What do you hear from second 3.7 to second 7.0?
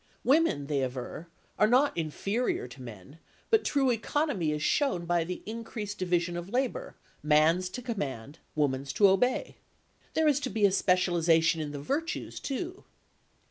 economy is shown by increased division of labour: